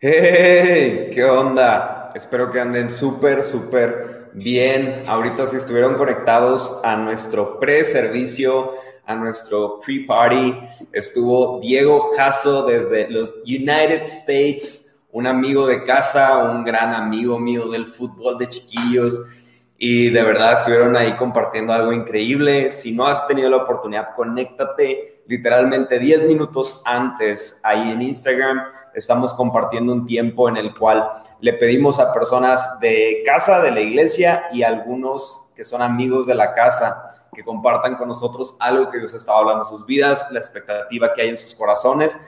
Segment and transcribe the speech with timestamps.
[0.00, 1.10] ¡Hey!
[1.12, 2.12] ¿Qué onda?
[2.14, 5.02] Espero que anden súper, súper bien.
[5.08, 8.74] Ahorita si estuvieron conectados a nuestro pre-servicio,
[9.06, 10.56] a nuestro pre-party,
[10.92, 17.66] estuvo Diego Jasso desde los United States, un amigo de casa, un gran amigo mío
[17.68, 19.20] del fútbol de chiquillos.
[19.78, 22.70] Y de verdad estuvieron ahí compartiendo algo increíble.
[22.70, 28.60] Si no has tenido la oportunidad, conéctate literalmente 10 minutos antes ahí en Instagram
[28.98, 31.08] estamos compartiendo un tiempo en el cual
[31.40, 36.34] le pedimos a personas de casa, de la iglesia y algunos que son amigos de
[36.34, 40.38] la casa que compartan con nosotros algo que Dios estaba hablando en sus vidas, la
[40.38, 42.18] expectativa que hay en sus corazones.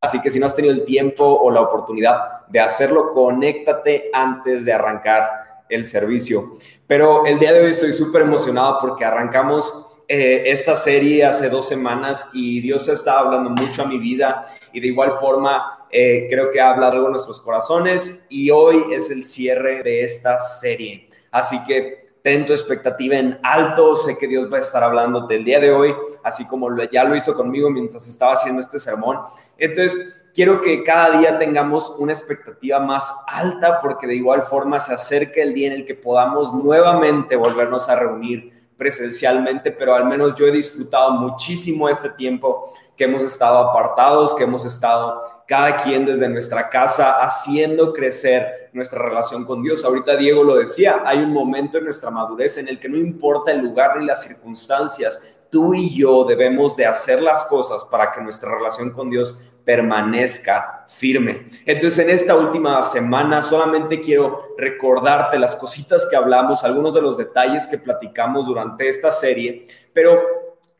[0.00, 4.64] Así que si no has tenido el tiempo o la oportunidad de hacerlo, conéctate antes
[4.64, 6.42] de arrancar el servicio.
[6.86, 11.66] Pero el día de hoy estoy súper emocionado porque arrancamos eh, esta serie hace dos
[11.66, 16.50] semanas y Dios está hablando mucho a mi vida y de igual forma eh, creo
[16.50, 21.08] que ha hablado algo en nuestros corazones y hoy es el cierre de esta serie.
[21.30, 25.46] Así que ten tu expectativa en alto, sé que Dios va a estar hablando del
[25.46, 29.20] día de hoy, así como ya lo hizo conmigo mientras estaba haciendo este sermón.
[29.56, 34.92] Entonces, quiero que cada día tengamos una expectativa más alta porque de igual forma se
[34.92, 40.34] acerca el día en el que podamos nuevamente volvernos a reunir presencialmente, pero al menos
[40.34, 46.04] yo he disfrutado muchísimo este tiempo que hemos estado apartados, que hemos estado cada quien
[46.04, 49.84] desde nuestra casa haciendo crecer nuestra relación con Dios.
[49.84, 53.52] Ahorita Diego lo decía, hay un momento en nuestra madurez en el que no importa
[53.52, 58.20] el lugar ni las circunstancias, tú y yo debemos de hacer las cosas para que
[58.20, 61.46] nuestra relación con Dios permanezca firme.
[61.64, 67.16] Entonces, en esta última semana solamente quiero recordarte las cositas que hablamos, algunos de los
[67.16, 70.20] detalles que platicamos durante esta serie, pero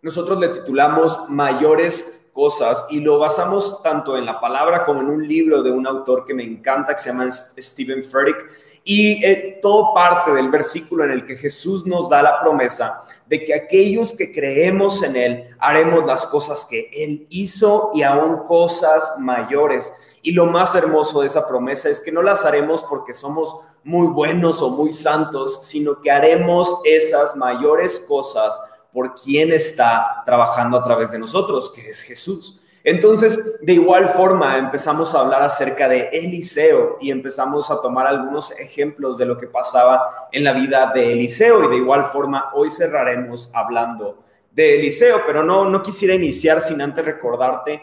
[0.03, 5.29] nosotros le titulamos mayores cosas y lo basamos tanto en la palabra como en un
[5.29, 8.49] libro de un autor que me encanta que se llama Stephen Furtick
[8.85, 13.45] y eh, todo parte del versículo en el que Jesús nos da la promesa de
[13.45, 19.13] que aquellos que creemos en Él haremos las cosas que Él hizo y aún cosas
[19.19, 19.92] mayores.
[20.23, 24.07] Y lo más hermoso de esa promesa es que no las haremos porque somos muy
[24.09, 28.59] buenos o muy santos, sino que haremos esas mayores cosas
[28.92, 32.61] por quien está trabajando a través de nosotros, que es Jesús.
[32.85, 38.51] Entonces, de igual forma, empezamos a hablar acerca de Eliseo y empezamos a tomar algunos
[38.58, 42.70] ejemplos de lo que pasaba en la vida de Eliseo y de igual forma hoy
[42.70, 44.19] cerraremos hablando
[44.51, 47.83] de Eliseo, pero no, no quisiera iniciar sin antes recordarte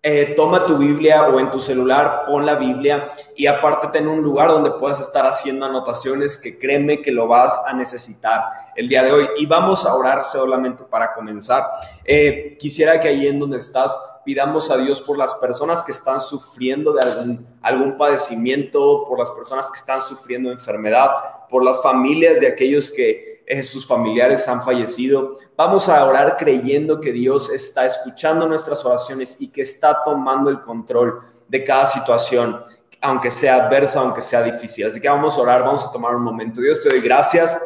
[0.00, 4.22] eh, toma tu Biblia o en tu celular, pon la Biblia y apártate en un
[4.22, 8.44] lugar donde puedas estar haciendo anotaciones que créeme que lo vas a necesitar
[8.76, 9.28] el día de hoy.
[9.38, 11.64] Y vamos a orar solamente para comenzar.
[12.04, 16.20] Eh, quisiera que ahí en donde estás pidamos a Dios por las personas que están
[16.20, 21.08] sufriendo de algún, algún padecimiento, por las personas que están sufriendo enfermedad,
[21.50, 25.36] por las familias de aquellos que sus familiares han fallecido.
[25.56, 30.60] Vamos a orar creyendo que Dios está escuchando nuestras oraciones y que está tomando el
[30.60, 32.62] control de cada situación,
[33.00, 34.86] aunque sea adversa, aunque sea difícil.
[34.86, 36.60] Así que vamos a orar, vamos a tomar un momento.
[36.60, 37.58] Dios te doy gracias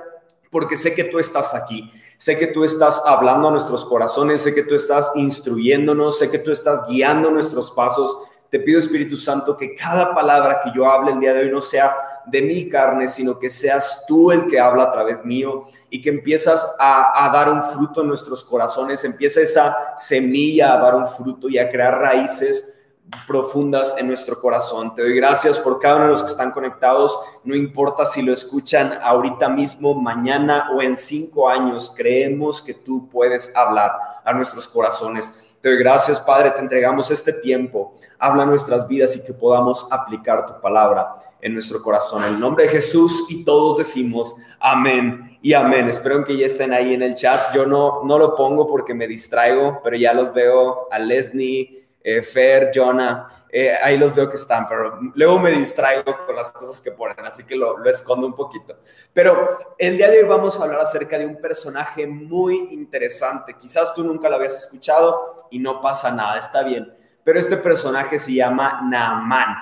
[0.53, 4.55] porque sé que tú estás aquí, sé que tú estás hablando a nuestros corazones, sé
[4.55, 8.17] que tú estás instruyéndonos, sé que tú estás guiando nuestros pasos.
[8.53, 11.63] Te pido, Espíritu Santo, que cada palabra que yo hable el día de hoy no
[11.63, 11.97] sea
[12.27, 16.11] de mi carne, sino que seas tú el que habla a través mío y que
[16.11, 21.49] empiezas a, dar un fruto en nuestros corazones, empieza esa semilla a dar un fruto
[21.49, 22.91] y a crear raíces
[23.27, 24.95] profundas en nuestro corazón.
[24.95, 27.19] Te doy gracias por cada uno de los que están conectados.
[27.45, 33.09] No importa si lo escuchan ahorita mismo, mañana o en cinco años, creemos que tú
[33.09, 33.93] puedes hablar
[34.23, 35.52] a nuestros corazones.
[35.63, 37.95] Te doy gracias, Padre, te entregamos este tiempo.
[38.19, 42.25] Habla nuestras vidas y que podamos aplicar tu palabra en nuestro corazón.
[42.25, 45.89] En el nombre de Jesús y todos decimos amén y amén.
[45.89, 47.55] Espero que ya estén ahí en el chat.
[47.55, 52.23] Yo no, no lo pongo porque me distraigo, pero ya los veo a Leslie eh,
[52.23, 56.81] Fer, Jonah, eh, ahí los veo que están, pero luego me distraigo con las cosas
[56.81, 58.77] que ponen, así que lo, lo, escondo un poquito.
[59.13, 63.55] Pero el día de hoy vamos a hablar acerca de un personaje muy interesante.
[63.55, 66.93] Quizás tú nunca lo habías escuchado y no pasa nada, está bien.
[67.23, 69.55] Pero este personaje se llama Naamán.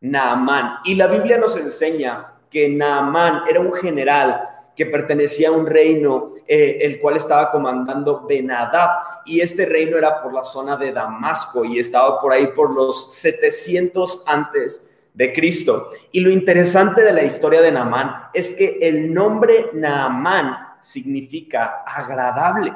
[0.00, 0.78] Naamán.
[0.84, 4.48] Y la Biblia nos enseña que Naamán era un general
[4.78, 10.22] que pertenecía a un reino eh, el cual estaba comandando Benadab y este reino era
[10.22, 15.90] por la zona de Damasco y estaba por ahí por los 700 antes de Cristo.
[16.12, 22.72] Y lo interesante de la historia de Naamán es que el nombre Naamán significa agradable.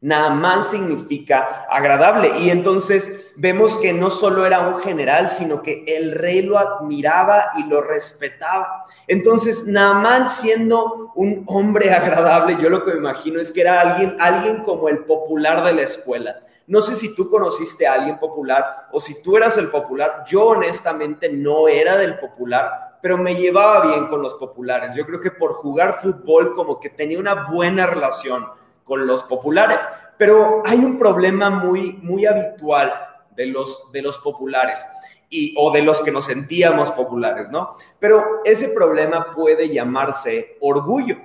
[0.00, 2.38] Naamán significa agradable.
[2.38, 7.50] Y entonces vemos que no solo era un general, sino que el rey lo admiraba
[7.56, 8.84] y lo respetaba.
[9.06, 14.16] Entonces, Naamán siendo un hombre agradable, yo lo que me imagino es que era alguien,
[14.20, 16.36] alguien como el popular de la escuela.
[16.68, 20.24] No sé si tú conociste a alguien popular o si tú eras el popular.
[20.26, 24.94] Yo honestamente no era del popular, pero me llevaba bien con los populares.
[24.94, 28.44] Yo creo que por jugar fútbol como que tenía una buena relación
[28.88, 29.86] con los populares.
[30.16, 32.92] Pero hay un problema muy, muy habitual
[33.36, 34.84] de los, de los populares
[35.30, 37.70] y, o de los que nos sentíamos populares, ¿no?
[38.00, 41.16] Pero ese problema puede llamarse orgullo.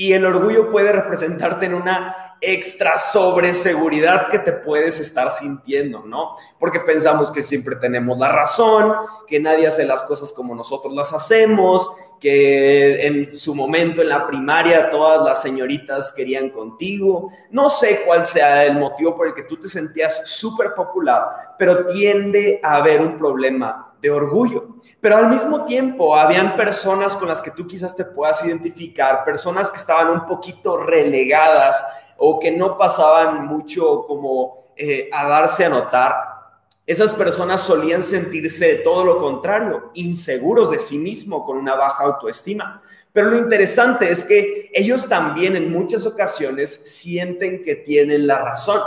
[0.00, 6.36] Y el orgullo puede representarte en una extra sobreseguridad que te puedes estar sintiendo, ¿no?
[6.56, 8.94] Porque pensamos que siempre tenemos la razón,
[9.26, 11.90] que nadie hace las cosas como nosotros las hacemos,
[12.20, 17.28] que en su momento en la primaria todas las señoritas querían contigo.
[17.50, 21.86] No sé cuál sea el motivo por el que tú te sentías súper popular, pero
[21.86, 24.76] tiende a haber un problema de orgullo.
[25.00, 29.70] Pero al mismo tiempo, habían personas con las que tú quizás te puedas identificar, personas
[29.70, 35.68] que estaban un poquito relegadas o que no pasaban mucho como eh, a darse a
[35.68, 36.38] notar.
[36.86, 42.80] Esas personas solían sentirse todo lo contrario, inseguros de sí mismo, con una baja autoestima.
[43.12, 48.80] Pero lo interesante es que ellos también en muchas ocasiones sienten que tienen la razón.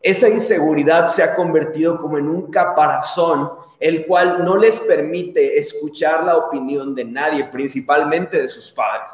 [0.00, 3.50] Esa inseguridad se ha convertido como en un caparazón,
[3.82, 9.10] el cual no les permite escuchar la opinión de nadie, principalmente de sus padres.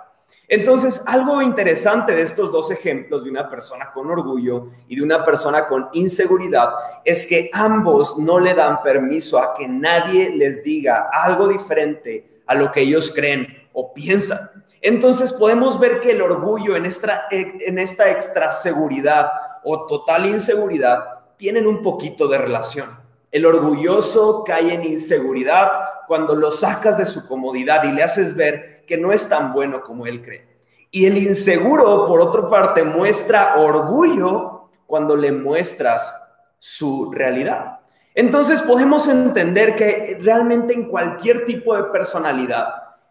[0.47, 5.25] Entonces, algo interesante de estos dos ejemplos de una persona con orgullo y de una
[5.25, 6.69] persona con inseguridad
[7.03, 12.55] es que ambos no le dan permiso a que nadie les diga algo diferente a
[12.55, 14.39] lo que ellos creen o piensan.
[14.83, 19.31] Entonces podemos ver que el orgullo en esta, en esta extra seguridad
[19.65, 21.05] o total inseguridad
[21.39, 23.08] tienen un poquito de relación.
[23.31, 25.71] El orgulloso cae en inseguridad
[26.07, 29.83] cuando lo sacas de su comodidad y le haces ver que no es tan bueno
[29.83, 30.47] como él cree.
[30.91, 36.15] Y el inseguro, por otra parte, muestra orgullo cuando le muestras
[36.59, 37.81] su realidad.
[38.15, 42.67] Entonces podemos entender que realmente en cualquier tipo de personalidad,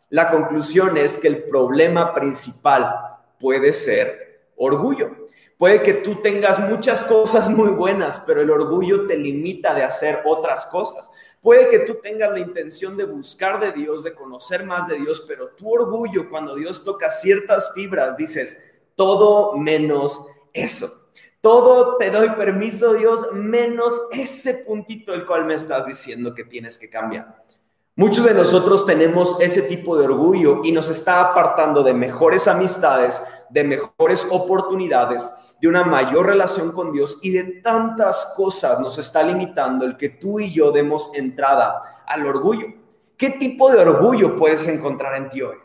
[0.09, 5.26] la conclusión es que el problema principal puede ser orgullo.
[5.57, 10.21] Puede que tú tengas muchas cosas muy buenas, pero el orgullo te limita de hacer
[10.25, 11.09] otras cosas.
[11.41, 15.25] Puede que tú tengas la intención de buscar de Dios, de conocer más de Dios,
[15.27, 21.09] pero tu orgullo cuando Dios toca ciertas fibras, dices, todo menos eso.
[21.41, 26.77] Todo te doy permiso, Dios, menos ese puntito el cual me estás diciendo que tienes
[26.77, 27.46] que cambiar.
[27.99, 33.19] Muchos de nosotros tenemos ese tipo de orgullo y nos está apartando de mejores amistades,
[33.49, 39.23] de mejores oportunidades, de una mayor relación con Dios y de tantas cosas nos está
[39.23, 42.67] limitando el que tú y yo demos entrada al orgullo.
[43.17, 45.57] ¿Qué tipo de orgullo puedes encontrar en ti hoy?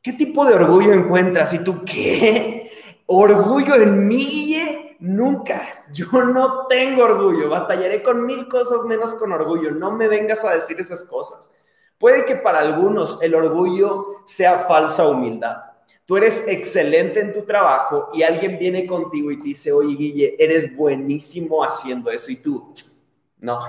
[0.00, 1.52] ¿Qué tipo de orgullo encuentras?
[1.52, 2.70] ¿Y tú qué?
[3.06, 4.96] ¿Orgullo en mí?
[5.00, 5.60] Nunca.
[5.92, 7.50] Yo no tengo orgullo.
[7.50, 9.72] Batallaré con mil cosas menos con orgullo.
[9.72, 11.51] No me vengas a decir esas cosas.
[12.02, 15.58] Puede que para algunos el orgullo sea falsa humildad.
[16.04, 20.36] Tú eres excelente en tu trabajo y alguien viene contigo y te dice, oye Guille,
[20.36, 22.74] eres buenísimo haciendo eso y tú,
[23.38, 23.60] no,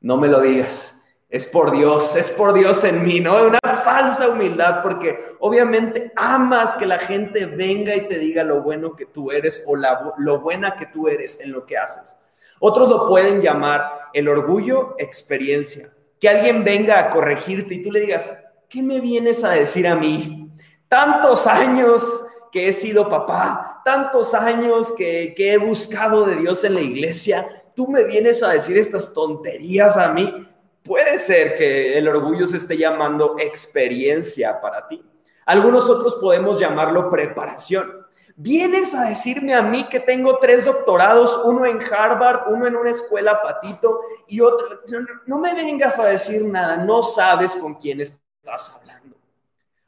[0.00, 1.02] no, me lo digas.
[1.28, 3.46] Es por Dios, es por Dios en mí, ¿no?
[3.46, 8.96] Una falsa humildad porque obviamente amas que la gente venga y te diga lo bueno
[8.96, 12.16] que tú eres o lo buena que tú eres en lo que haces.
[12.58, 18.00] Otros lo pueden llamar el orgullo experiencia que alguien venga a corregirte y tú le
[18.00, 20.50] digas, ¿qué me vienes a decir a mí?
[20.88, 26.80] Tantos años que he sido papá, tantos años que, he buscado de Dios en la
[26.80, 30.46] iglesia, tú me vienes a decir estas tonterías a mí.
[30.82, 35.04] Puede ser que el orgullo se esté llamando experiencia para ti.
[35.46, 38.06] Algunos otros podemos llamarlo preparación.
[38.40, 42.90] Vienes a decirme a mí que tengo tres doctorados, uno en Harvard, uno en una
[42.90, 44.80] escuela patito y otro.
[45.26, 49.16] No, me vengas a decir nada, no sabes con quién estás hablando.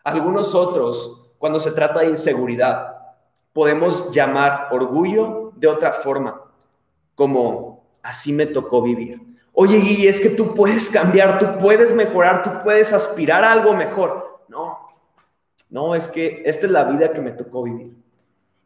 [0.03, 2.97] Algunos otros, cuando se trata de inseguridad,
[3.53, 6.43] podemos llamar orgullo de otra forma,
[7.15, 9.21] como así me tocó vivir.
[9.53, 13.75] Oye, Guille, es que tú puedes cambiar, tú puedes mejorar, tú puedes aspirar a algo
[13.75, 14.41] mejor.
[14.49, 14.81] No,
[15.69, 18.01] no, es que esta es la vida que me tocó vivir.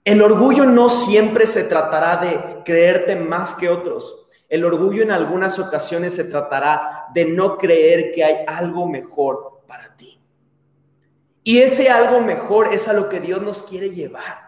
[0.04, 4.28] El orgullo no siempre se tratará de creerte más que otros.
[4.50, 9.96] El orgullo en algunas ocasiones se tratará de no creer que hay algo mejor para
[9.96, 10.20] ti.
[11.42, 14.44] Y ese algo mejor es a lo que Dios nos quiere llevar.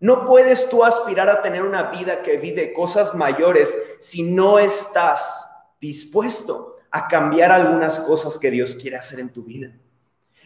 [0.00, 5.46] No puedes tú aspirar a tener una vida que vive cosas mayores si no estás
[5.80, 9.70] dispuesto a cambiar algunas cosas que Dios quiere hacer en tu vida.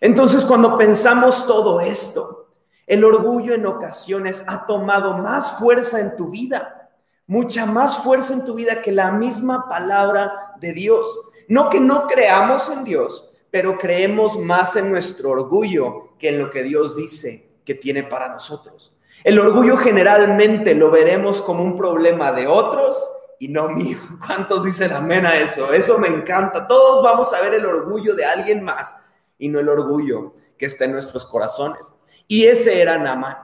[0.00, 2.37] Entonces, cuando pensamos todo esto,
[2.88, 6.90] el orgullo en ocasiones ha tomado más fuerza en tu vida,
[7.26, 11.20] mucha más fuerza en tu vida que la misma palabra de Dios.
[11.48, 16.50] No que no creamos en Dios, pero creemos más en nuestro orgullo que en lo
[16.50, 18.96] que Dios dice que tiene para nosotros.
[19.22, 23.06] El orgullo generalmente lo veremos como un problema de otros
[23.38, 23.98] y no mío.
[24.26, 25.74] ¿Cuántos dicen amén a eso?
[25.74, 26.66] Eso me encanta.
[26.66, 28.96] Todos vamos a ver el orgullo de alguien más
[29.38, 31.92] y no el orgullo que está en nuestros corazones.
[32.26, 33.38] Y ese era Namán.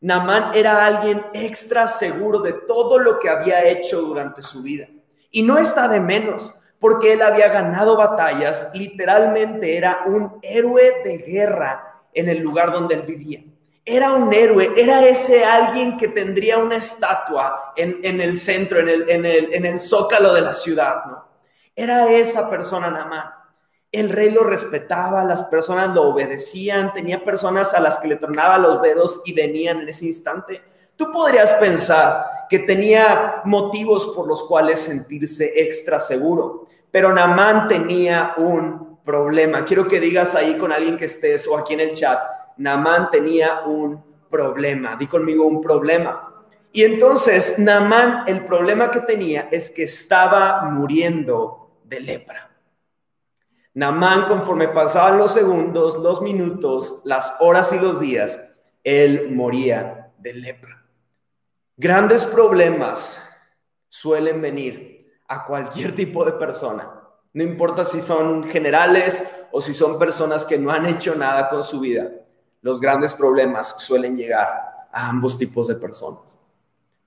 [0.00, 4.88] Namán era alguien extra seguro de todo lo que había hecho durante su vida.
[5.30, 11.18] Y no está de menos, porque él había ganado batallas, literalmente era un héroe de
[11.18, 13.44] guerra en el lugar donde él vivía.
[13.84, 19.80] Era un héroe, era ese alguien que tendría una estatua en, el centro, en el,
[19.80, 21.28] zócalo de la ciudad, ¿no?
[21.74, 23.39] Era esa persona Namán.
[23.92, 28.56] El rey lo respetaba, las personas lo obedecían, tenía personas a las que le tornaba
[28.56, 30.62] los dedos y venían en ese instante.
[30.94, 38.34] Tú podrías pensar que tenía motivos por los cuales sentirse extra seguro, pero Namán tenía
[38.36, 39.64] un problema.
[39.64, 42.20] Quiero que digas ahí con alguien que estés o aquí en el chat,
[42.58, 44.94] Namán tenía un problema.
[44.94, 46.44] Di conmigo un problema.
[46.70, 52.49] Y entonces Namán, el problema que tenía es que estaba muriendo de lepra.
[53.80, 58.38] Namán, conforme pasaban los segundos, los minutos, las horas y los días,
[58.84, 60.84] él moría de lepra.
[61.78, 63.26] Grandes problemas
[63.88, 66.92] suelen venir a cualquier tipo de persona.
[67.32, 71.64] No importa si son generales o si son personas que no han hecho nada con
[71.64, 72.10] su vida.
[72.60, 76.38] Los grandes problemas suelen llegar a ambos tipos de personas.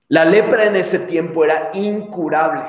[0.08, 2.64] La lepra en ese tiempo era incurable.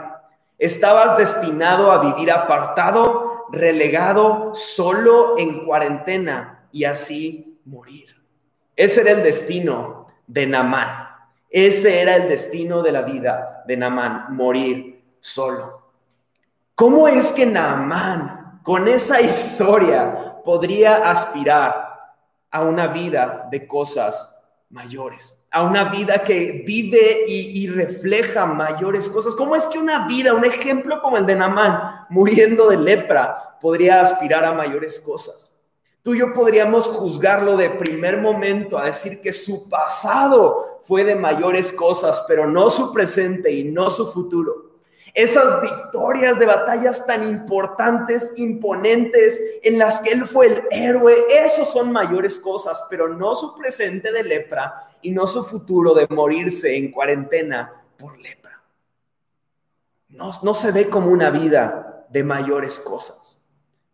[0.59, 8.15] Estabas destinado a vivir apartado relegado solo en cuarentena y así morir.
[8.75, 11.07] Ese era el destino de Namán.
[11.49, 15.81] Ese era el destino de la vida de Namán, morir solo.
[16.75, 22.13] ¿Cómo es que Namán, con esa historia, podría aspirar
[22.51, 24.35] a una vida de cosas
[24.69, 25.44] mayores?
[25.55, 29.33] A una vida que vive y, refleja mayores cosas.
[29.33, 34.01] ¿Cómo es que una vida, un ejemplo como el de Namán, muriendo de lepra, podría
[34.01, 35.53] aspirar a mayores cosas?
[36.01, 41.15] Tú y yo podríamos juzgarlo de primer momento a decir que su pasado fue de
[41.15, 44.64] mayores cosas, pero no su presente y no su futuro.
[45.15, 51.71] Esas victorias de batallas tan importantes, imponentes, en las que él fue el héroe, esos
[51.71, 56.75] son mayores cosas, pero no su presente de lepra y no su futuro de morirse
[56.75, 58.61] en cuarentena por lepra.
[60.09, 63.41] No, no se ve como una vida de mayores cosas.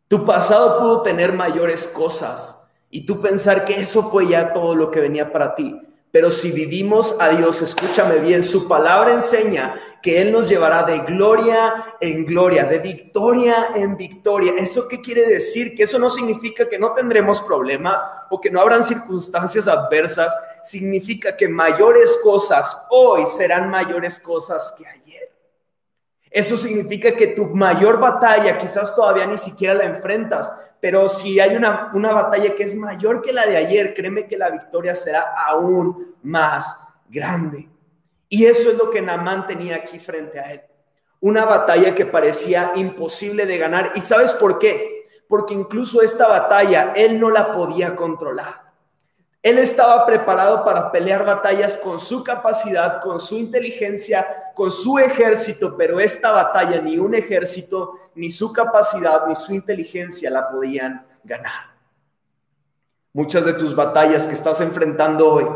[0.08, 4.90] Tu pasado pudo tener mayores cosas y tú pensar que eso fue ya todo lo
[4.90, 5.80] que venía para ti.
[6.12, 11.00] Pero si vivimos a Dios, escúchame bien, su palabra enseña que Él nos llevará de
[11.00, 14.54] gloria en gloria, de victoria en victoria.
[14.58, 15.74] ¿Eso qué quiere decir?
[15.74, 20.38] Que eso no significa que no tendremos problemas o que no habrán circunstancias adversas.
[20.64, 25.31] Significa que mayores cosas hoy serán mayores cosas que ayer.
[26.32, 31.58] Eso significa que tu mayor batalla quizás todavía ni siquiera la enfrentas, pero si hay
[31.58, 35.34] una, una batalla que es mayor que la de ayer, créeme que la victoria será
[35.36, 36.78] aún más
[37.10, 37.68] grande.
[38.30, 40.62] Y eso es lo que Namán tenía aquí frente a él.
[41.20, 43.92] Una batalla que parecía imposible de ganar.
[43.96, 45.04] ¿Y sabes por qué?
[45.28, 48.71] Porque incluso esta batalla él no la podía controlar.
[49.44, 55.76] Él estaba preparado para pelear batallas con su capacidad, con su inteligencia, con su ejército,
[55.76, 61.72] pero esta batalla ni un ejército, ni su capacidad, ni su inteligencia la podían ganar.
[63.14, 65.48] Muchas de tus batallas que estás enfrentando hoy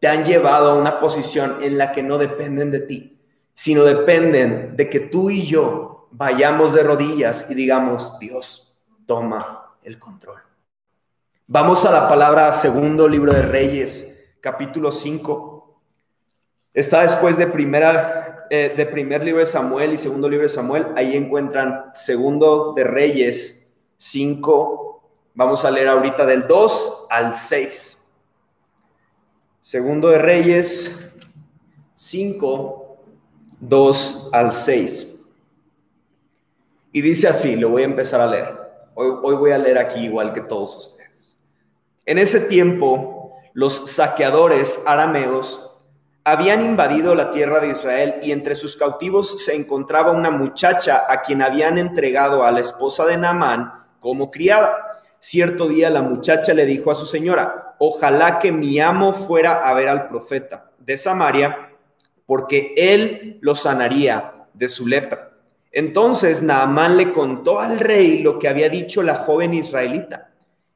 [0.00, 3.20] te han llevado a una posición en la que no dependen de ti,
[3.54, 9.98] sino dependen de que tú y yo vayamos de rodillas y digamos, Dios, toma el
[10.00, 10.49] control.
[11.52, 15.80] Vamos a la palabra segundo libro de Reyes, capítulo 5.
[16.72, 20.86] Está después de, primera, eh, de primer libro de Samuel y segundo libro de Samuel.
[20.94, 25.02] Ahí encuentran segundo de Reyes 5.
[25.34, 28.08] Vamos a leer ahorita del 2 al 6.
[29.60, 31.12] Segundo de Reyes
[31.94, 32.96] 5,
[33.58, 35.16] 2 al 6.
[36.92, 38.54] Y dice así, lo voy a empezar a leer.
[38.94, 40.99] Hoy, hoy voy a leer aquí igual que todos ustedes.
[42.10, 45.78] En ese tiempo, los saqueadores arameos
[46.24, 51.22] habían invadido la tierra de Israel y entre sus cautivos se encontraba una muchacha a
[51.22, 54.76] quien habían entregado a la esposa de Naamán como criada.
[55.20, 59.72] Cierto día la muchacha le dijo a su señora, ojalá que mi amo fuera a
[59.74, 61.70] ver al profeta de Samaria,
[62.26, 65.30] porque él lo sanaría de su lepra.
[65.70, 70.29] Entonces Naamán le contó al rey lo que había dicho la joven israelita.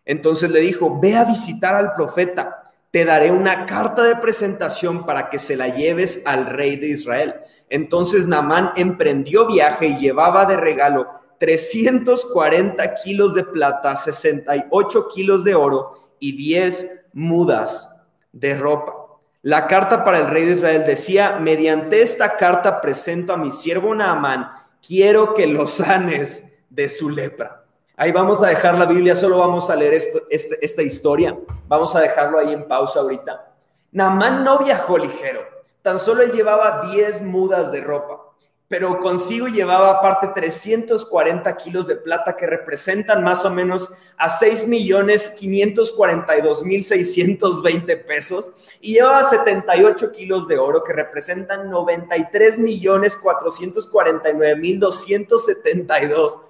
[0.04, 5.28] Entonces le dijo, ve a visitar al profeta te daré una carta de presentación para
[5.28, 7.34] que se la lleves al rey de Israel.
[7.68, 11.08] Entonces Naamán emprendió viaje y llevaba de regalo
[11.40, 17.90] 340 kilos de plata, 68 kilos de oro y 10 mudas
[18.30, 18.94] de ropa.
[19.42, 23.92] La carta para el rey de Israel decía, mediante esta carta presento a mi siervo
[23.92, 27.63] Naamán, quiero que lo sanes de su lepra.
[27.96, 31.38] Ahí vamos a dejar la Biblia, solo vamos a leer esto, este, esta historia.
[31.68, 33.54] Vamos a dejarlo ahí en pausa ahorita.
[33.92, 35.42] Namán no viajó ligero,
[35.80, 38.20] tan solo él llevaba 10 mudas de ropa,
[38.66, 44.66] pero consigo llevaba aparte 340 kilos de plata que representan más o menos a 6
[44.66, 53.16] millones 542 mil 620 pesos y llevaba 78 kilos de oro que representan 93 millones
[53.16, 56.40] 449 mil 272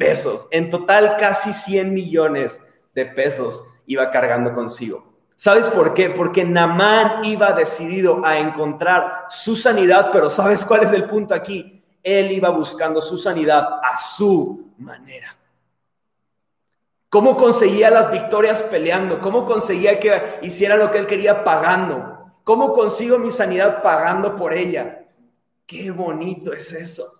[0.00, 0.48] pesos.
[0.50, 2.64] En total, casi 100 millones
[2.94, 5.04] de pesos iba cargando consigo.
[5.36, 6.08] ¿Sabes por qué?
[6.10, 11.84] Porque Namán iba decidido a encontrar su sanidad, pero ¿sabes cuál es el punto aquí?
[12.02, 15.36] Él iba buscando su sanidad a su manera.
[17.10, 19.20] ¿Cómo conseguía las victorias peleando?
[19.20, 22.32] ¿Cómo conseguía que hiciera lo que él quería pagando?
[22.44, 25.04] ¿Cómo consigo mi sanidad pagando por ella?
[25.66, 27.19] Qué bonito es eso.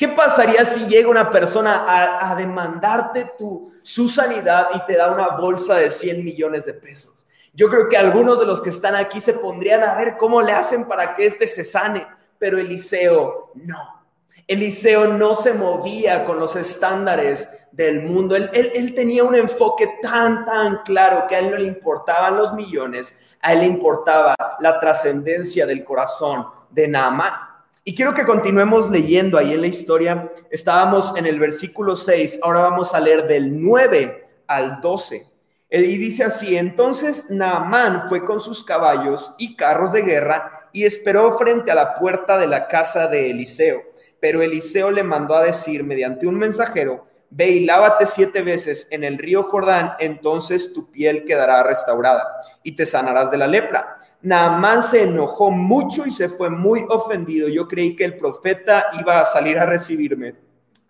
[0.00, 5.36] ¿Qué pasaría si llega una persona a, demandarte tu, su sanidad y te da una
[5.36, 7.26] bolsa de 100 millones de pesos?
[7.52, 10.52] Yo creo que algunos de los que están aquí se pondrían a ver cómo le
[10.52, 12.06] hacen para que éste se sane,
[12.38, 14.02] pero Eliseo no.
[14.46, 18.36] Eliseo no se movía con los estándares del mundo.
[18.36, 22.54] Él, él, tenía un enfoque tan, tan claro que a él no le importaban los
[22.54, 27.49] millones, a él le importaba la trascendencia del corazón de Naamán.
[27.90, 30.32] Y quiero que continuemos leyendo ahí en la historia.
[30.48, 35.26] Estábamos en el versículo 6, ahora vamos a leer del 9 al 12.
[35.68, 41.36] Y dice así, entonces Naamán fue con sus caballos y carros de guerra y esperó
[41.36, 43.82] frente a la puerta de la casa de Eliseo.
[44.20, 47.66] Pero Eliseo le mandó a decir mediante un mensajero, ve
[48.04, 52.26] siete veces en el río Jordán, entonces tu piel quedará restaurada
[52.62, 53.98] y te sanarás de la lepra.
[54.22, 57.48] Naamán se enojó mucho y se fue muy ofendido.
[57.48, 60.34] Yo creí que el profeta iba a salir a recibirme.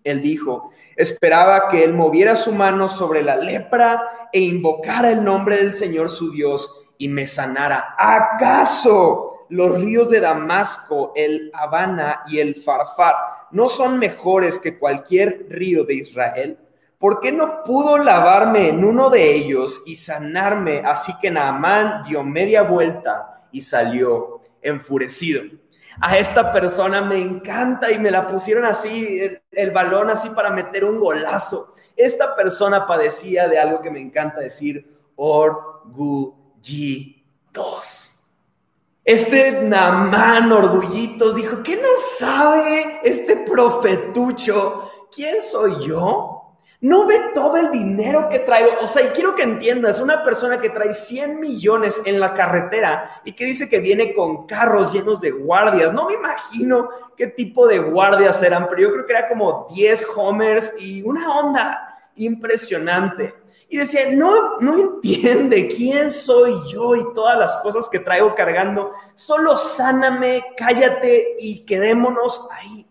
[0.02, 5.56] Él dijo, esperaba que él moviera su mano sobre la lepra e invocara el nombre
[5.56, 7.94] del Señor su Dios y me sanara.
[7.98, 13.14] ¿Acaso los ríos de Damasco, el Habana y el Farfar
[13.50, 16.58] no son mejores que cualquier río de Israel?
[17.00, 20.82] ¿por qué no pudo lavarme en uno de ellos y sanarme?
[20.84, 25.42] Así que Naamán dio media vuelta y salió enfurecido.
[26.00, 29.18] A esta persona me encanta y me la pusieron así,
[29.50, 31.72] el, balón así para meter un golazo.
[31.96, 36.36] Esta persona padecía de algo que me encanta decir, orgullitos.
[39.10, 44.88] Este Namán orgullitos dijo, ¿qué no sabe este profetucho?
[45.12, 46.54] ¿Quién soy yo?
[46.80, 48.70] No ve todo el dinero que traigo.
[48.82, 53.10] O sea, y quiero que entiendas, una persona que trae 100 millones en la carretera
[53.24, 55.92] y que dice que viene con carros llenos de guardias.
[55.92, 60.06] No me imagino qué tipo de guardias eran, pero yo creo que era como 10
[60.14, 63.34] Homers y una onda impresionante.
[63.72, 68.90] Y decía, no, no entiende quién soy yo y todas las cosas que traigo cargando.
[69.14, 72.84] Solo sáname, cállate y quedémonos ahí.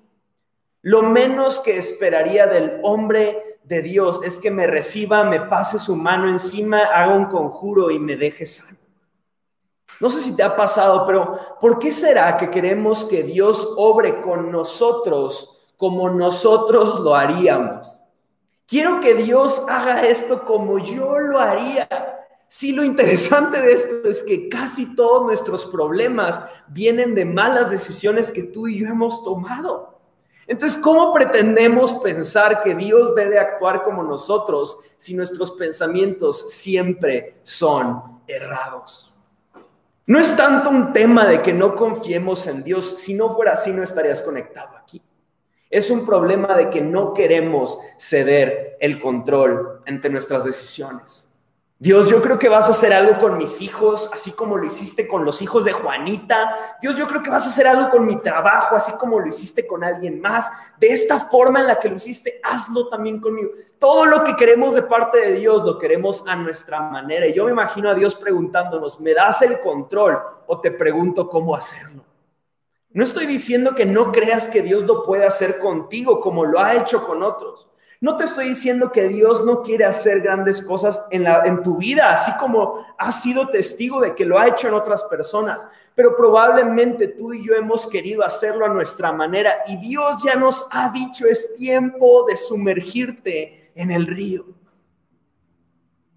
[0.81, 5.97] Lo menos que esperaría del hombre de Dios es que me reciba, me pase su
[5.97, 8.79] mano encima, haga un conjuro y me deje sano.
[9.99, 14.21] No sé si te ha pasado, pero ¿por qué será que queremos que Dios obre
[14.21, 17.98] con nosotros como nosotros lo haríamos?
[18.69, 21.87] Quiero que Dios haga esto como yo lo haría.
[22.47, 28.29] Sí, lo interesante de esto es que casi todos nuestros problemas vienen de malas decisiones
[28.29, 29.99] que tú y yo hemos tomado.
[30.45, 38.21] Entonces, ¿cómo pretendemos pensar que Dios debe actuar como nosotros si nuestros pensamientos siempre son
[38.27, 39.15] errados?
[40.05, 43.71] No es tanto un tema de que no confiemos en Dios, si no fuera así
[43.71, 45.01] no estarías conectado aquí.
[45.69, 51.29] Es un problema de que no queremos ceder el control entre nuestras decisiones.
[51.81, 55.07] Dios, yo creo que vas a hacer algo con mis hijos, así como lo hiciste
[55.07, 56.53] con los hijos de Juanita.
[56.81, 59.65] Dios, yo creo que vas a hacer algo con mi trabajo, así como lo hiciste
[59.65, 60.51] con alguien más.
[60.77, 63.51] De esta forma en la que lo hiciste, hazlo también conmigo.
[63.77, 67.27] Todo lo que queremos de parte de Dios lo queremos a nuestra manera.
[67.27, 71.55] Y yo me imagino a Dios preguntándonos, ¿me das el control o te pregunto cómo
[71.55, 72.08] hacerlo?
[72.91, 76.75] No estoy diciendo que no creas que Dios lo puede hacer contigo como lo ha
[76.75, 77.69] hecho con otros.
[78.01, 81.77] No te estoy diciendo que Dios no quiere hacer grandes cosas en, la, en tu
[81.77, 86.15] vida, así como has sido testigo de que lo ha hecho en otras personas, pero
[86.15, 90.89] probablemente tú y yo hemos querido hacerlo a nuestra manera y Dios ya nos ha
[90.91, 94.45] dicho es tiempo de sumergirte en el río.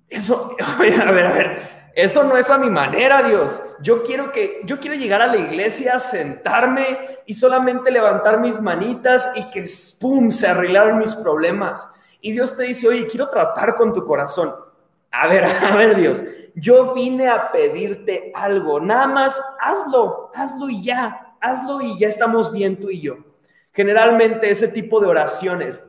[0.08, 3.60] Eso, a ver, a ver, eso no es a mi manera, Dios.
[3.80, 9.30] Yo quiero que yo quiero llegar a la iglesia, sentarme y solamente levantar mis manitas
[9.34, 9.64] y que
[10.00, 11.88] pum, se arreglaron mis problemas.
[12.20, 14.54] Y Dios te dice, "Oye, quiero tratar con tu corazón."
[15.10, 16.22] A ver, a ver, Dios.
[16.54, 18.80] Yo vine a pedirte algo.
[18.80, 21.36] Nada más hazlo, hazlo y ya.
[21.40, 23.16] Hazlo y ya estamos bien tú y yo.
[23.72, 25.88] Generalmente ese tipo de oraciones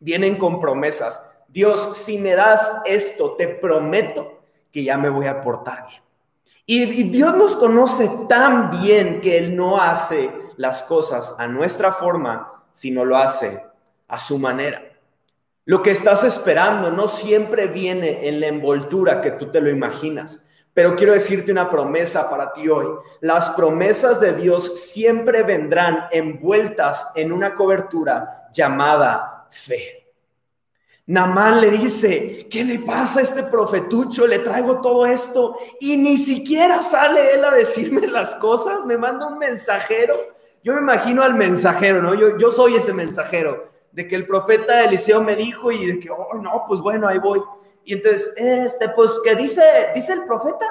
[0.00, 1.30] vienen con promesas.
[1.48, 4.33] Dios, si me das esto, te prometo
[4.74, 6.02] que ya me voy a portar bien.
[6.66, 12.64] Y, Dios nos conoce tan bien que Él no hace las cosas a nuestra forma,
[12.72, 13.64] sino lo hace
[14.08, 14.82] a su manera.
[15.64, 20.44] Lo que estás esperando no siempre viene en la envoltura que tú te lo imaginas.
[20.74, 22.88] Pero quiero decirte una promesa para ti hoy.
[23.20, 30.03] Las promesas de Dios siempre vendrán envueltas en una cobertura llamada fe.
[31.06, 34.26] Namán le dice, ¿qué le pasa a este profetucho?
[34.26, 39.26] Le traigo todo esto y ni siquiera sale él a decirme las cosas, me manda
[39.26, 40.14] un mensajero.
[40.62, 42.14] Yo me imagino al mensajero, ¿no?
[42.14, 46.08] Yo, yo soy ese mensajero, de que el profeta Eliseo me dijo y de que,
[46.10, 47.42] oh, no, pues bueno, ahí voy.
[47.84, 49.62] Y entonces, este, pues, ¿qué dice,
[49.94, 50.64] dice el profeta?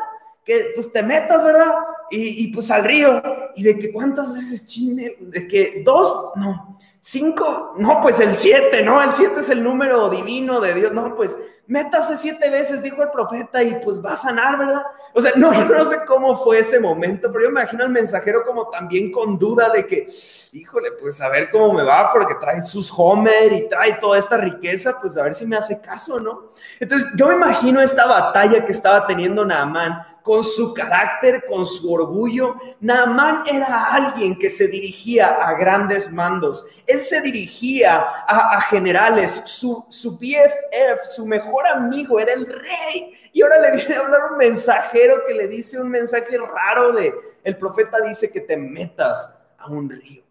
[0.43, 1.73] Que pues te metas, ¿verdad?
[2.09, 3.21] Y, y pues al río.
[3.55, 6.73] Y de que cuántas veces chine, de que dos, no
[7.05, 9.03] Cinco, no, pues el siete, ¿no?
[9.03, 10.93] El siete es el número divino de Dios.
[10.93, 14.83] No, pues métase siete veces, dijo el profeta, y pues va a sanar, ¿verdad?
[15.13, 18.43] O sea, no, no sé cómo fue ese momento, pero yo me imagino al mensajero
[18.43, 20.07] como también con duda de que,
[20.51, 24.37] híjole, pues a ver cómo me va, porque trae sus Homer y trae toda esta
[24.37, 26.49] riqueza, pues a ver si me hace caso, ¿no?
[26.79, 31.93] Entonces, yo me imagino esta batalla que estaba teniendo Naamán con su carácter, con su
[31.93, 32.55] orgullo.
[32.79, 36.65] Naamán era alguien que se dirigía a grandes mandos.
[36.87, 39.43] Él se dirigía a, generales.
[39.45, 43.13] Su, su BFF, su mejor amigo, era el rey.
[43.31, 47.13] Y ahora le viene a hablar un mensajero que le dice un mensaje raro de,
[47.43, 50.23] el profeta dice que te metas a un río.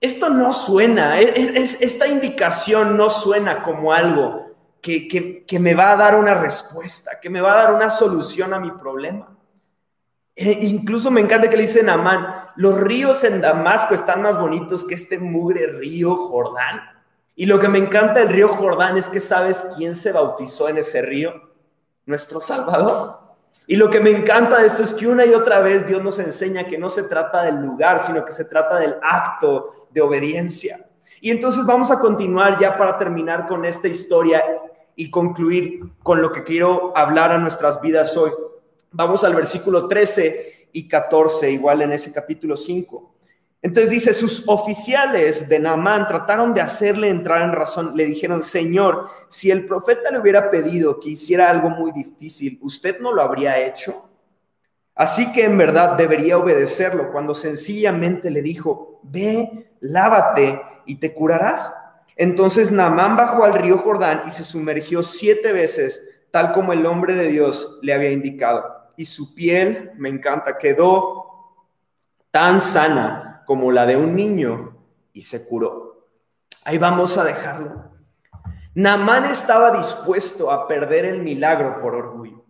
[0.00, 6.14] Esto no suena, es, esta indicación no suena como algo que, me va a dar
[6.14, 9.34] una respuesta, que me va a dar una solución a mi problema.
[10.36, 14.38] E incluso me encanta que le dicen a Amán, los ríos en Damasco están más
[14.38, 16.82] bonitos que este mugre río Jordán.
[17.36, 20.78] Y lo que me encanta del río Jordán es que sabes quién se bautizó en
[20.78, 21.32] ese río,
[22.06, 23.18] nuestro Salvador.
[23.66, 26.18] Y lo que me encanta de esto es que una y otra vez Dios nos
[26.18, 30.86] enseña que no se trata del lugar, sino que se trata del acto de obediencia.
[31.20, 34.44] Y entonces vamos a continuar ya para terminar con esta historia
[34.94, 38.30] y concluir con lo que quiero hablar a nuestras vidas hoy.
[38.92, 43.13] Vamos al versículo 13 y 14, igual en ese capítulo 5.
[43.64, 47.96] Entonces dice, sus oficiales de Naamán trataron de hacerle entrar en razón.
[47.96, 53.00] Le dijeron, Señor, si el profeta le hubiera pedido que hiciera algo muy difícil, ¿usted
[53.00, 54.06] no lo habría hecho?
[54.94, 61.72] Así que en verdad debería obedecerlo cuando sencillamente le dijo, ve, lávate y te curarás.
[62.16, 67.14] Entonces Naamán bajó al río Jordán y se sumergió siete veces, tal como el hombre
[67.14, 68.62] de Dios le había indicado.
[68.98, 71.54] Y su piel, me encanta, quedó
[72.30, 74.76] tan sana como la de un niño
[75.12, 76.08] y se curó.
[76.64, 77.90] Ahí vamos a dejarlo.
[78.74, 82.44] Naamán estaba dispuesto a perder el milagro por orgullo.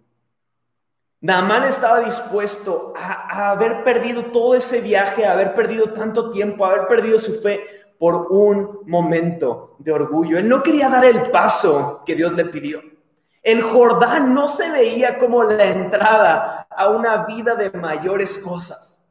[1.20, 6.64] Naamán estaba dispuesto a, a, haber perdido todo ese viaje, a haber perdido tanto tiempo,
[6.64, 7.64] a haber perdido su fe
[7.98, 10.38] por un momento de orgullo.
[10.38, 12.80] Él no quería dar el paso que Dios le pidió.
[13.42, 19.03] El Jordán no se veía como la entrada a una vida de mayores cosas.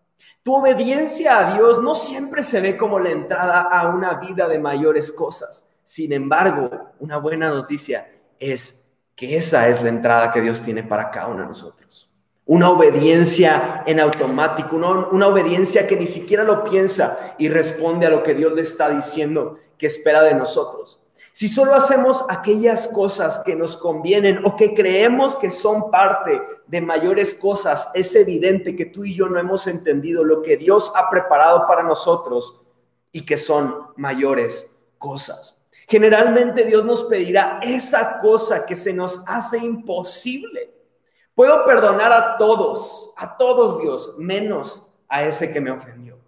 [0.44, 4.60] Tu obediencia a Dios no siempre se ve como la entrada a una vida de
[4.60, 5.70] mayores cosas.
[5.84, 11.10] Sin embargo, una buena noticia es que esa es la entrada que Dios tiene para
[11.12, 12.12] cada uno de nosotros.
[12.46, 18.22] Una obediencia en automático, una, obediencia que ni siquiera lo piensa y responde a lo
[18.22, 21.02] que Dios le está diciendo que espera de nosotros.
[21.36, 26.80] Si solo hacemos aquellas cosas que nos convienen o que creemos que son parte de
[26.80, 31.10] mayores cosas, es evidente que tú y yo no hemos entendido lo que Dios ha
[31.10, 32.62] preparado para nosotros
[33.12, 35.66] y que son mayores cosas.
[35.88, 40.72] Generalmente Dios nos pedirá esa cosa que se nos hace imposible.
[41.34, 46.20] Puedo perdonar a todos, a todos Dios, menos a ese que me ofendió.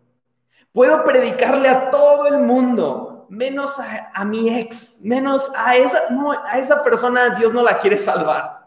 [0.73, 6.57] Puedo predicarle a todo el mundo, menos a, mi ex, menos a esa, no, a
[6.57, 8.65] esa persona Dios no la quiere salvar.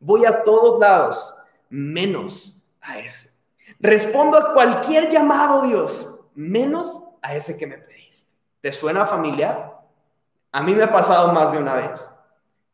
[0.00, 1.34] Voy a todos lados,
[1.68, 3.32] menos a ese.
[3.80, 8.36] Respondo a cualquier llamado, Dios, menos a ese que me pediste.
[8.60, 9.78] ¿Te suena familiar?
[10.52, 12.10] A mí me ha pasado más de una vez.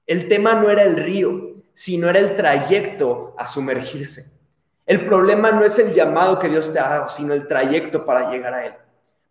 [0.07, 4.33] El tema no era el río, sino era el trayecto a sumergirse.
[4.87, 8.31] El problema no es el llamado que Dios te ha dado, sino el trayecto para
[8.31, 8.75] llegar a Él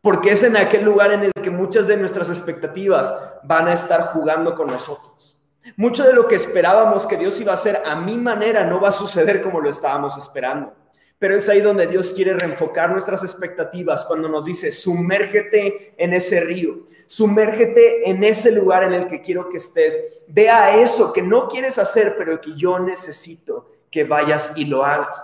[0.04, 3.14] porque es en aquel lugar en el que muchas de nuestras expectativas
[3.44, 5.42] van a estar jugando con nosotros.
[5.78, 8.90] Mucho de lo que esperábamos que Dios iba a hacer a mi manera no va
[8.90, 10.74] a suceder como lo estábamos esperando.
[11.18, 16.42] Pero es ahí donde Dios quiere reenfocar nuestras expectativas cuando nos dice, sumérgete en ese
[16.42, 19.98] río, sumérgete en ese lugar en el que quiero que estés.
[20.28, 25.24] Vea eso que no quieres hacer, pero que yo necesito que vayas y lo hagas.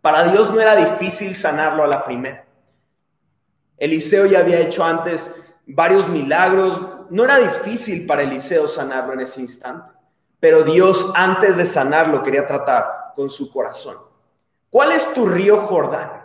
[0.00, 2.47] Para Dios no era difícil sanarlo a la primera.
[3.78, 5.34] Eliseo ya había hecho antes
[5.66, 6.80] varios milagros.
[7.10, 9.90] No era difícil para Eliseo sanarlo en ese instante,
[10.40, 13.96] pero Dios antes de sanarlo quería tratar con su corazón.
[14.70, 16.22] ¿Cuál es tu río Jordán?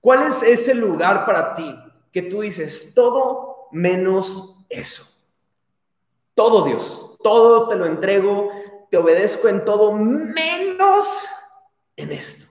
[0.00, 1.76] ¿Cuál es ese lugar para ti
[2.10, 5.04] que tú dices todo menos eso?
[6.34, 8.50] Todo Dios, todo te lo entrego,
[8.90, 11.28] te obedezco en todo menos
[11.96, 12.46] en esto.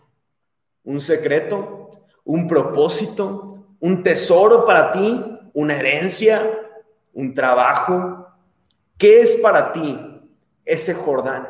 [0.83, 1.91] Un secreto,
[2.23, 3.48] un propósito,
[3.79, 6.41] un tesoro para ti, una herencia,
[7.13, 8.27] un trabajo.
[8.97, 9.97] ¿Qué es para ti
[10.65, 11.47] ese Jordán?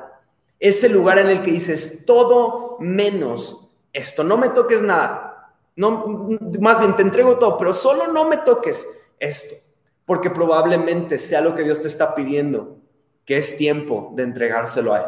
[0.60, 4.24] Ese lugar en el que dices todo menos esto.
[4.24, 5.54] No me toques nada.
[5.76, 8.86] No, más bien te entrego todo, pero solo no me toques
[9.18, 9.56] esto,
[10.06, 12.80] porque probablemente sea lo que Dios te está pidiendo,
[13.24, 15.06] que es tiempo de entregárselo a Él.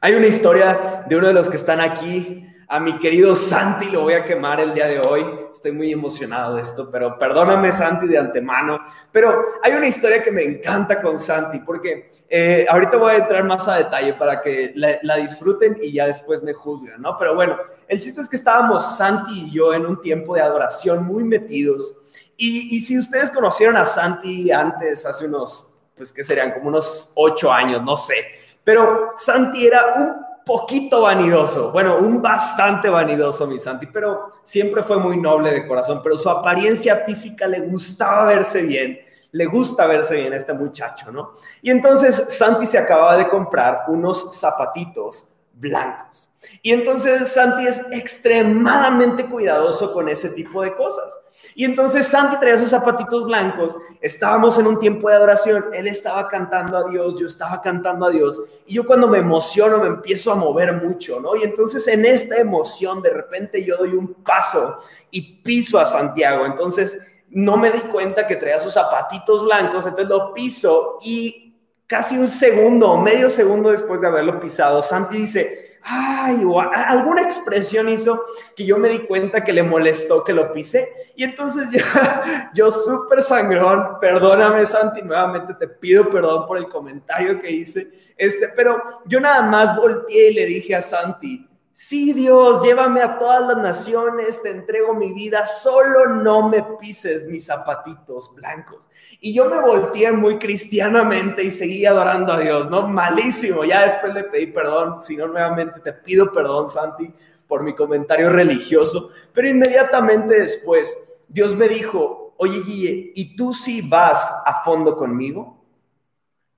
[0.00, 4.02] Hay una historia de uno de los que están aquí a mi querido Santi lo
[4.02, 5.24] voy a quemar el día de hoy.
[5.58, 8.78] Estoy muy emocionado de esto, pero perdóname Santi de antemano.
[9.10, 13.42] Pero hay una historia que me encanta con Santi, porque eh, ahorita voy a entrar
[13.42, 17.16] más a detalle para que la, disfruten y ya después me juzgan, ¿no?
[17.16, 17.56] Pero bueno,
[17.88, 21.96] el chiste es que estábamos Santi y yo en un tiempo de adoración muy metidos.
[22.36, 27.10] Y, y si ustedes conocieron a Santi antes, hace unos, pues que serían como unos
[27.16, 28.14] ocho años, no sé.
[28.62, 34.98] Pero Santi era un poquito vanidoso, bueno, un bastante vanidoso mi Santi, pero siempre fue
[34.98, 38.98] muy noble de corazón, pero su apariencia física le gustaba verse bien,
[39.30, 41.34] le gusta verse bien a este muchacho, ¿no?
[41.60, 46.30] Y entonces Santi se acababa de comprar unos zapatitos blancos.
[46.62, 51.18] Y entonces Santi es extremadamente cuidadoso con ese tipo de cosas.
[51.54, 56.28] Y entonces Santi traía sus zapatitos blancos, estábamos en un tiempo de adoración, él estaba
[56.28, 60.32] cantando a Dios, yo estaba cantando a Dios, y yo cuando me emociono me empiezo
[60.32, 61.36] a mover mucho, ¿no?
[61.36, 64.78] Y entonces en esta emoción de repente yo doy un paso
[65.10, 70.08] y piso a Santiago, entonces no me di cuenta que traía sus zapatitos blancos, entonces
[70.08, 71.54] lo piso y
[71.86, 77.88] casi un segundo medio segundo después de haberlo pisado, Santi dice, ay, o alguna expresión
[77.88, 78.22] hizo
[78.54, 80.88] que yo me di cuenta que le molestó que lo pise.
[81.16, 81.80] Y entonces yo,
[82.54, 88.48] yo súper sangrón, perdóname Santi, nuevamente te pido perdón por el comentario que hice, este,
[88.48, 91.47] pero yo nada más volteé y le dije a Santi,
[91.80, 97.24] Sí, Dios, llévame a todas las naciones, te entrego mi vida, solo no me pises
[97.26, 98.90] mis zapatitos blancos.
[99.20, 102.88] Y yo me volteé muy cristianamente y seguí adorando a Dios, ¿no?
[102.88, 103.62] Malísimo.
[103.62, 107.14] Ya después le pedí perdón, si no, nuevamente te pido perdón, Santi,
[107.46, 109.10] por mi comentario religioso.
[109.32, 115.64] Pero inmediatamente después, Dios me dijo, oye, Guille, ¿y tú sí vas a fondo conmigo?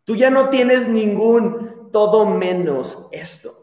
[0.04, 3.59] Tú ya no tienes ningún todo menos esto.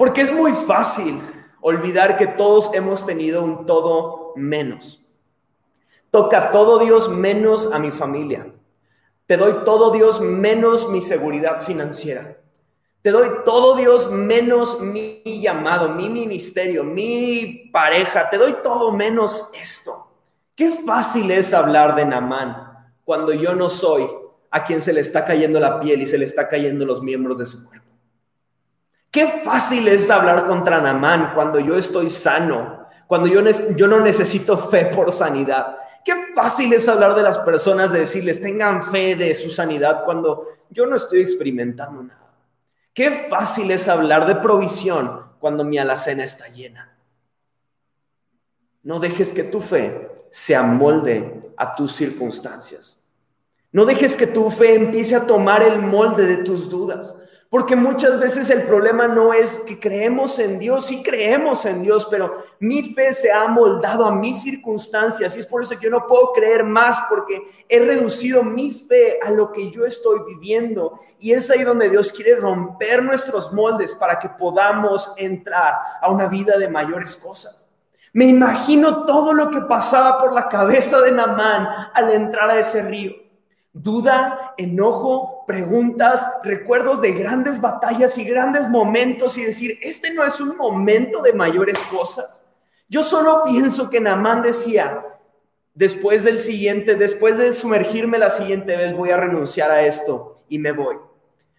[0.00, 1.20] Porque es muy fácil
[1.60, 5.04] olvidar que todos hemos tenido un todo menos.
[6.10, 8.50] Toca todo Dios menos a mi familia.
[9.26, 12.38] Te doy todo Dios menos mi seguridad financiera.
[13.02, 18.30] Te doy todo Dios menos mi llamado, mi ministerio, mi pareja.
[18.30, 20.14] Te doy todo menos esto.
[20.54, 24.06] Qué fácil es hablar de Namán cuando yo no soy
[24.50, 27.36] a quien se le está cayendo la piel y se le está cayendo los miembros
[27.36, 27.89] de su cuerpo.
[29.10, 33.42] Qué fácil es hablar contra Namán cuando yo estoy sano, cuando yo,
[33.88, 35.78] no necesito fe por sanidad.
[36.04, 40.44] Qué fácil es hablar de las personas, de decirles tengan fe de su sanidad cuando
[40.70, 42.30] yo no estoy experimentando nada.
[42.94, 46.96] Qué fácil es hablar de provisión cuando mi alacena está llena.
[48.82, 53.02] No dejes que tu fe se amolde a tus circunstancias.
[53.72, 57.14] No dejes que tu fe empiece a tomar el molde de tus dudas.
[57.50, 62.06] Porque muchas veces el problema no es que creemos en Dios, sí creemos en Dios,
[62.08, 65.90] pero mi fe se ha moldado a mis circunstancias y es por eso que yo
[65.90, 71.00] no puedo creer más porque he reducido mi fe a lo que yo estoy viviendo
[71.18, 76.28] y es ahí donde Dios quiere romper nuestros moldes para que podamos entrar a una
[76.28, 77.68] vida de mayores cosas.
[78.12, 82.82] Me imagino todo lo que pasaba por la cabeza de Namán al entrar a ese
[82.82, 83.12] río.
[83.72, 90.40] Duda, enojo, preguntas, recuerdos de grandes batallas y grandes momentos y decir, este no es
[90.40, 92.44] un momento de mayores cosas.
[92.88, 95.04] Yo solo pienso que Namán decía,
[95.74, 100.58] después del siguiente, después de sumergirme la siguiente vez, voy a renunciar a esto y
[100.58, 100.96] me voy.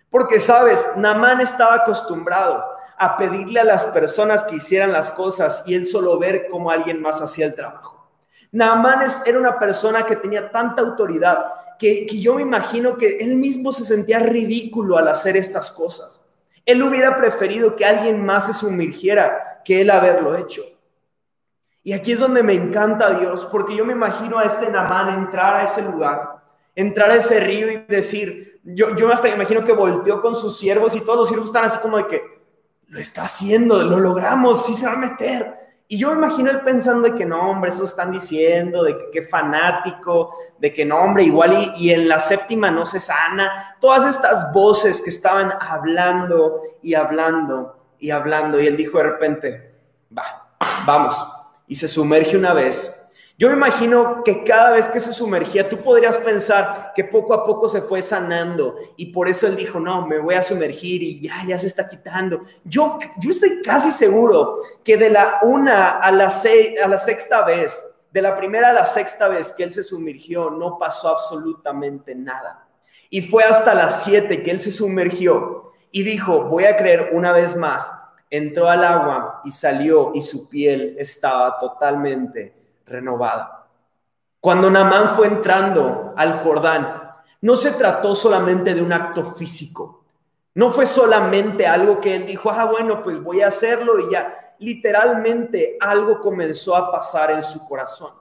[0.10, 2.62] Porque, sabes, Namán estaba acostumbrado
[2.98, 7.02] a pedirle a las personas que hicieran las cosas y él solo ver cómo alguien
[7.02, 8.02] más hacía el trabajo.
[8.52, 11.46] Naamán era una persona que tenía tanta autoridad
[11.82, 16.24] que, yo me imagino que él mismo se sentía ridículo al hacer estas cosas.
[16.64, 20.62] Él hubiera preferido que alguien más se sumergiera que él haberlo hecho.
[21.82, 25.56] Y aquí es donde me encanta Dios, porque yo me imagino a este Naamán entrar
[25.56, 26.44] a ese lugar,
[26.76, 30.60] entrar a ese río y decir, yo, yo hasta me imagino que volteó con sus
[30.60, 32.22] siervos y todos los siervos están así como de que,
[32.90, 35.61] lo está haciendo, lo logramos, sí se va a meter.
[35.92, 39.10] Y yo me imagino él pensando de que no, hombre, eso están diciendo, de que
[39.12, 43.76] qué fanático, de que no, hombre, igual y, y, en la séptima no se sana.
[43.82, 48.58] Todas estas voces que estaban hablando y hablando y hablando.
[48.58, 49.76] Y él dijo de repente,
[50.18, 51.22] va, vamos.
[51.68, 53.01] Y se sumerge una vez
[53.42, 57.44] yo me imagino que cada vez que se sumergía, tú podrías pensar que poco a
[57.44, 61.22] poco se fue sanando y por eso él dijo, no, me voy a sumergir y
[61.22, 62.42] ya, ya se está quitando.
[62.64, 67.84] Yo, yo estoy casi seguro que de la una a la, a la sexta vez,
[68.12, 72.68] de la primera a la sexta vez que él se sumergió, no pasó absolutamente nada.
[73.10, 77.32] Y fue hasta las siete que él se sumergió y dijo, voy a creer una
[77.32, 77.92] vez más.
[78.30, 82.61] Entró al agua y salió y su piel estaba totalmente
[82.92, 83.68] renovada.
[84.40, 87.02] Cuando Naamán fue entrando al Jordán,
[87.42, 90.04] no se trató solamente de un acto físico.
[90.54, 94.34] No fue solamente algo que él dijo, ah, bueno, pues voy a hacerlo y ya.
[94.60, 98.14] Literalmente algo comenzó a pasar en su corazón.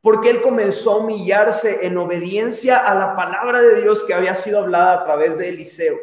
[0.00, 4.60] Porque él comenzó a humillarse en obediencia a la palabra de Dios que había sido
[4.60, 5.96] hablada a través de Eliseo.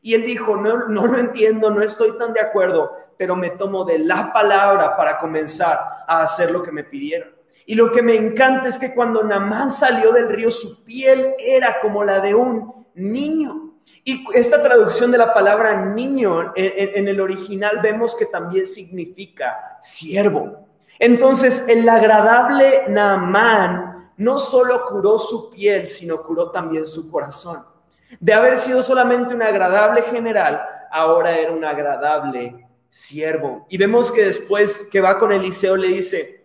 [0.00, 3.84] Y él dijo, no, no lo entiendo, no estoy tan de acuerdo, pero me tomo
[3.84, 7.35] de la palabra para comenzar a hacer lo que me pidieron.
[7.64, 11.78] Y lo que me encanta es que cuando Namán salió del río, su piel era
[11.80, 13.74] como la de un niño.
[14.04, 20.66] Y esta traducción de la palabra niño en, el original vemos que también significa siervo.
[20.98, 27.64] Entonces, el agradable Naamán no solo curó su piel, sino curó también su corazón.
[28.20, 33.66] De haber sido solamente un agradable general, ahora era un agradable siervo.
[33.68, 36.35] Y vemos que después que va con Eliseo le dice,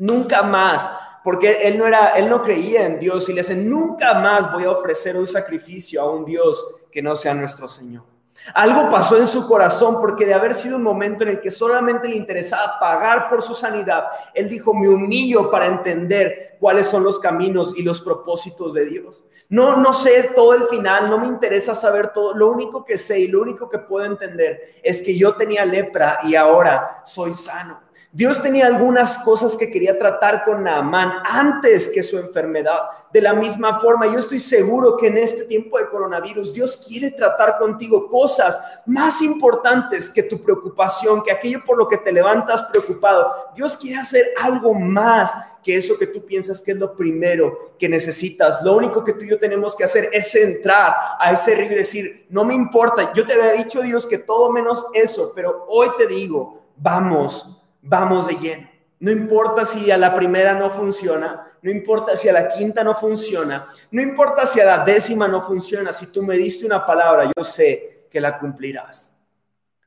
[0.00, 0.90] nunca más,
[1.22, 4.64] porque él no era, él no creía en Dios y le dice, nunca más voy
[4.64, 8.10] a ofrecer un sacrificio a un Dios que no sea nuestro Señor.
[8.54, 12.08] Algo pasó en su corazón porque de haber sido un momento en el que solamente
[12.08, 17.18] le interesaba pagar por su sanidad, él dijo, me humillo para entender cuáles son los
[17.18, 19.24] caminos y los propósitos de Dios.
[19.50, 22.34] No, no sé todo el final, no me interesa saber todo.
[22.34, 26.20] Lo único que sé y lo único que puedo entender es que yo tenía lepra
[26.22, 27.89] y ahora soy sano.
[28.12, 32.80] Dios tenía algunas cosas que quería tratar con Naamán antes que su enfermedad.
[33.12, 37.12] De la misma forma, yo estoy seguro que en este tiempo de coronavirus Dios quiere
[37.12, 42.64] tratar contigo cosas más importantes que tu preocupación, que aquello por lo que te levantas
[42.64, 43.30] preocupado.
[43.54, 45.32] Dios quiere hacer algo más
[45.62, 48.60] que eso que tú piensas que es lo primero que necesitas.
[48.64, 51.76] Lo único que tú y yo tenemos que hacer es entrar a ese río y
[51.76, 55.90] decir, no me importa, yo te había dicho Dios que todo menos eso, pero hoy
[55.96, 58.70] te digo, vamos vamos de lleno.
[59.00, 62.94] No importa si a la primera no funciona, no importa si a la quinta no
[62.94, 67.30] funciona, no importa si a la décima no funciona, si tú me diste una palabra,
[67.34, 69.16] yo sé que la cumplirás.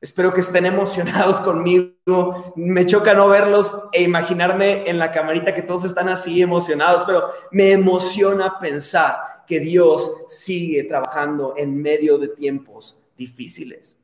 [0.03, 2.53] Espero que estén emocionados conmigo.
[2.57, 7.27] Me choca no verlos e imaginarme en la camarita que todos están así emocionados, pero
[7.51, 9.15] me emociona pensar
[9.47, 14.02] que Dios sigue trabajando en medio de tiempos difíciles.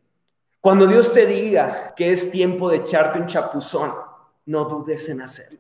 [0.62, 3.94] Cuando Dios te diga que es tiempo de echarte un chapuzón,
[4.46, 5.60] no dudes en hacerlo.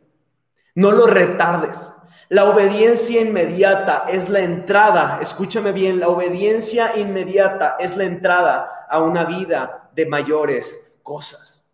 [0.76, 1.94] No lo retardes.
[2.28, 9.02] La obediencia inmediata es la entrada, escúchame bien, la obediencia inmediata es la entrada a
[9.02, 11.66] una vida de mayores cosas.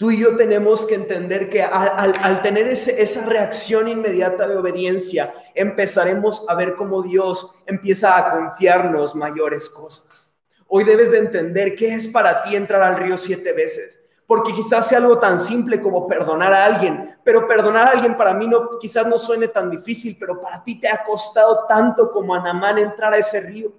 [0.00, 6.46] Tú y yo tenemos que entender que al, tener esa reacción inmediata de obediencia, empezaremos
[6.48, 10.29] a ver cómo Dios empieza a confiarnos mayores cosas.
[10.70, 14.00] Hoy debes de entender qué es para ti entrar al río siete veces
[14.30, 18.32] porque quizás sea algo tan simple como perdonar a alguien, pero perdonar a alguien para
[18.32, 22.32] mí no, quizás no suene tan difícil, pero para ti te ha costado tanto como
[22.32, 23.72] a Namán entrar a ese río.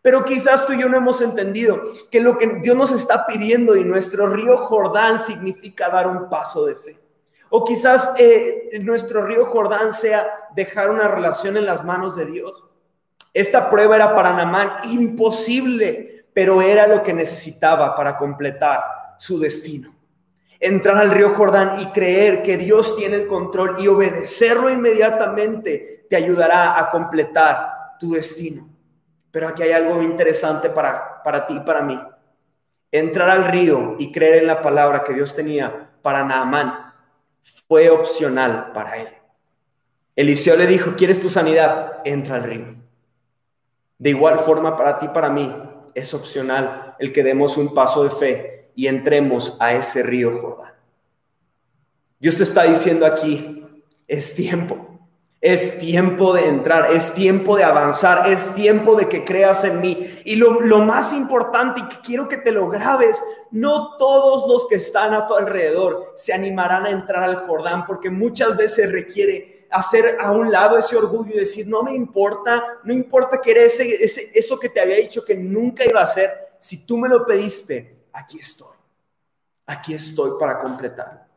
[0.00, 3.76] Pero quizás tú y yo no hemos entendido que lo que Dios nos está pidiendo
[3.76, 6.98] y nuestro río Jordán significa dar un paso de fe.
[7.50, 12.64] O quizás eh, nuestro río Jordán sea dejar una relación en las manos de Dios.
[13.34, 18.82] Esta prueba era para Namán imposible, pero era lo que necesitaba para completar
[19.18, 19.94] su destino.
[20.58, 26.16] Entrar al río Jordán y creer que Dios tiene el control y obedecerlo inmediatamente te
[26.16, 28.68] ayudará a completar tu destino.
[29.30, 32.00] Pero aquí hay algo interesante para, para ti y para mí.
[32.92, 36.92] Entrar al río y creer en la palabra que Dios tenía para Naamán
[37.66, 39.08] fue opcional para él.
[40.14, 42.00] Eliseo le dijo, ¿quieres tu sanidad?
[42.04, 42.76] Entra al río.
[43.98, 45.52] De igual forma para ti y para mí
[45.94, 50.72] es opcional el que demos un paso de fe y entremos a ese río Jordán.
[52.18, 53.66] Dios te está diciendo aquí,
[54.06, 54.91] es tiempo.
[55.42, 60.08] Es tiempo de entrar, es tiempo de avanzar, es tiempo de que creas en mí.
[60.24, 63.20] Y lo, más importante y que quiero que te lo grabes,
[63.50, 68.08] no todos los que están a tu alrededor se animarán a entrar al Jordán porque
[68.08, 72.92] muchas veces requiere hacer a un lado ese orgullo y decir, no me importa, no
[72.92, 76.30] importa que eres ese, eso que te había dicho que nunca iba a hacer,
[76.60, 78.76] si tú me lo pediste, aquí estoy.
[79.66, 81.31] Aquí estoy para completar.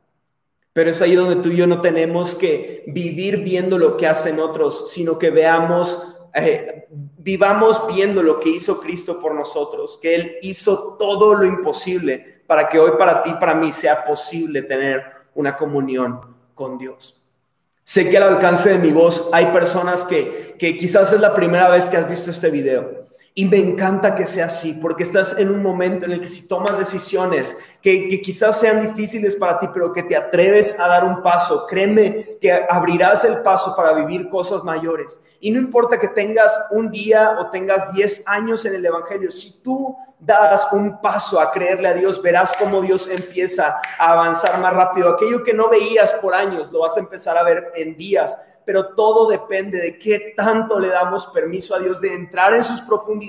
[0.75, 4.41] Pero es ahí donde tú y yo no tenemos que vivir viendo lo que hacen
[4.41, 6.85] otros, sino que veamos, eh,
[7.17, 12.67] vivamos viendo lo que hizo Cristo por nosotros, que Él hizo todo lo imposible para
[12.67, 15.01] que hoy para ti, para mí, sea posible tener
[15.33, 16.19] una comunión
[16.53, 17.23] con Dios.
[17.85, 21.69] Sé que al alcance de mi voz hay personas que, que quizás es la primera
[21.69, 23.04] vez que has visto este video
[23.37, 26.47] y me encanta que sea así, porque estás en un momento en el que si
[26.47, 31.21] tomas decisiones que, quizás sean difíciles para ti, pero que te atreves a dar un
[31.21, 35.19] paso, créeme que abrirás el paso para vivir cosas mayores.
[35.41, 39.61] Y no importa que tengas un día o tengas 10 años en el Evangelio, si
[39.61, 44.73] tú das un paso a creerle a Dios, verás cómo Dios empieza a avanzar más
[44.73, 45.09] rápido.
[45.09, 48.95] Aquello que no veías por años, lo vas a empezar a ver en días, pero
[48.95, 53.24] todo depende de qué tanto le damos permiso a Dios de entrar en sus profundidades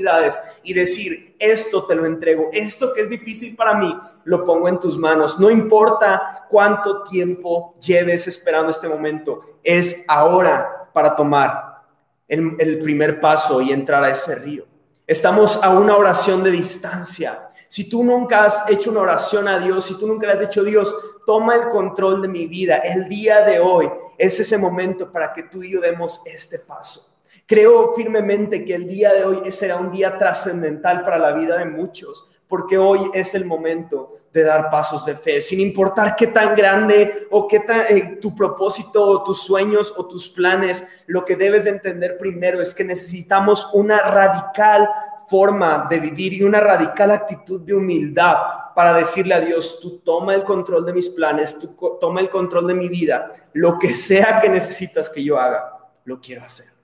[0.63, 4.79] y decir, esto te lo entrego, esto que es difícil para mí, lo pongo en
[4.79, 5.39] tus manos.
[5.39, 11.83] No importa cuánto tiempo lleves esperando este momento, es ahora para tomar
[12.29, 14.65] el, el primer paso y entrar a ese río.
[15.07, 17.49] Estamos a una oración de distancia.
[17.69, 20.65] Si tú nunca has hecho una oración a Dios, si tú nunca le has dicho,
[20.65, 20.95] Dios,
[21.27, 25.45] toma el control de mi vida, el día de hoy es ese momento para que
[25.45, 27.16] tú y yo demos este paso.
[27.47, 31.65] Creo firmemente que el día de hoy será un día trascendental para la vida de
[31.65, 36.57] muchos, porque hoy es el momento de dar pasos de fe, sin importar qué tan
[36.57, 41.37] grande o qué tan eh, tu propósito o tus sueños o tus planes, lo que
[41.37, 44.89] debes de entender primero es que necesitamos una radical
[45.29, 48.37] forma de vivir y una radical actitud de humildad
[48.75, 52.67] para decirle a Dios, tú toma el control de mis planes, tú toma el control
[52.67, 56.76] de mi vida, lo que sea que necesitas que yo haga, lo quiero hacer.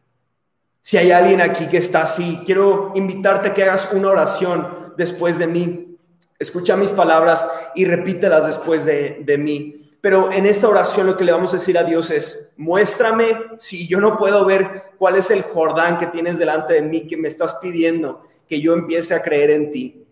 [0.83, 5.39] Si hay alguien aquí que está así, quiero invitarte a que hagas una oración después
[5.39, 5.97] de mí.
[6.41, 9.77] Escucha mis palabras y repítelas después de, de mí.
[10.01, 13.87] Pero en esta oración lo que le vamos a decir a Dios es, muéstrame si
[13.87, 17.29] yo no puedo ver cuál es el Jordán que tienes delante de mí, que me
[17.29, 20.05] estás pidiendo que yo empiece a creer en ti.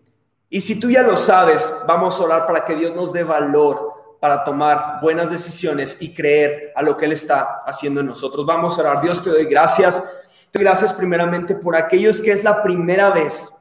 [0.49, 3.93] Y si tú ya lo sabes, vamos a orar para que Dios nos dé valor
[4.21, 8.45] para tomar buenas decisiones y creer a lo que Él está haciendo en nosotros.
[8.45, 9.01] Vamos a orar.
[9.01, 10.47] Dios, te doy gracias.
[10.51, 13.51] Te gracias primeramente por aquellos que es la primera vez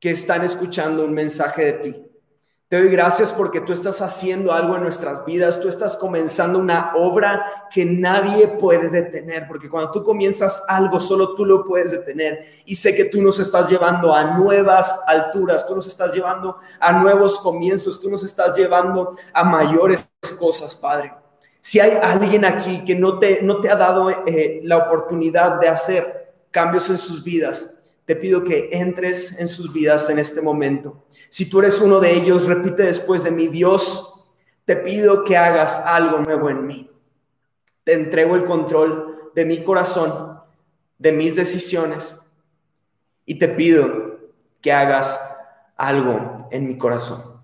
[0.00, 2.09] que están escuchando un mensaje de ti.
[2.70, 6.92] Te doy gracias porque tú estás haciendo algo en nuestras vidas, tú estás comenzando una
[6.94, 12.38] obra que nadie puede detener, porque cuando tú comienzas algo, solo tú lo puedes detener.
[12.66, 16.92] Y sé que tú nos estás llevando a nuevas alturas, tú nos estás llevando a
[16.92, 20.08] nuevos comienzos, tú nos estás llevando a mayores
[20.38, 21.12] cosas, Padre.
[21.60, 25.66] Si hay alguien aquí que no te, no te ha dado eh, la oportunidad de
[25.66, 27.79] hacer cambios en sus vidas,
[28.10, 31.04] te pido que entres en sus vidas en este momento.
[31.28, 34.26] Si tú eres uno de ellos, repite después de mí, Dios,
[34.64, 36.90] te pido que hagas algo nuevo en mí.
[37.84, 40.40] Te entrego el control de mi corazón,
[40.98, 42.20] de mis decisiones.
[43.26, 44.18] Y te pido
[44.60, 45.20] que hagas
[45.76, 47.40] algo en mi corazón.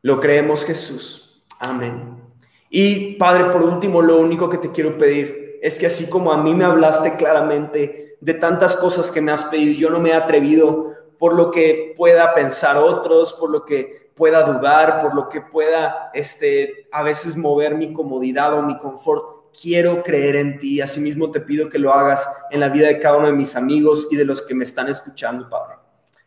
[0.00, 1.44] Lo creemos Jesús.
[1.58, 2.22] Amén.
[2.70, 6.42] Y Padre, por último, lo único que te quiero pedir es que así como a
[6.42, 10.14] mí me hablaste claramente de tantas cosas que me has pedido, yo no me he
[10.14, 15.40] atrevido por lo que pueda pensar otros, por lo que pueda dudar, por lo que
[15.40, 19.52] pueda este, a veces mover mi comodidad o mi confort.
[19.60, 20.80] Quiero creer en ti.
[20.80, 24.08] Asimismo te pido que lo hagas en la vida de cada uno de mis amigos
[24.10, 25.76] y de los que me están escuchando, Padre.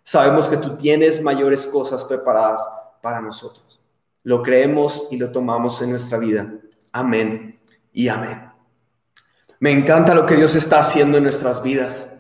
[0.04, 2.68] Sabemos que tú tienes mayores cosas preparadas
[3.02, 3.82] para nosotros.
[4.24, 6.52] Lo creemos y lo tomamos en nuestra vida.
[6.92, 7.60] Amén
[7.94, 8.49] y amén.
[9.62, 12.16] Me encanta lo que Dios está haciendo en nuestras vidas.